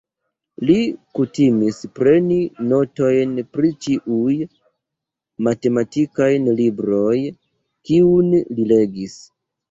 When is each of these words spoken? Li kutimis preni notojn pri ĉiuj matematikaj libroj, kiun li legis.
Li 0.67 0.75
kutimis 1.17 1.75
preni 1.97 2.37
notojn 2.69 3.35
pri 3.57 3.69
ĉiuj 3.87 4.33
matematikaj 5.49 6.29
libroj, 6.61 7.13
kiun 7.91 8.33
li 8.39 8.67
legis. 8.73 9.19